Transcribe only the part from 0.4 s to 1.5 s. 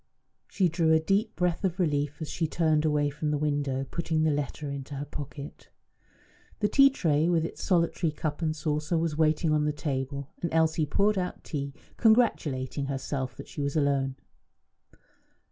She drew a deep